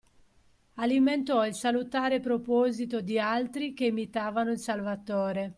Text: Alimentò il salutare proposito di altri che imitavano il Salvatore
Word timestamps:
Alimentò 0.77 1.45
il 1.45 1.53
salutare 1.53 2.19
proposito 2.19 3.01
di 3.01 3.19
altri 3.19 3.75
che 3.75 3.85
imitavano 3.85 4.49
il 4.49 4.57
Salvatore 4.57 5.49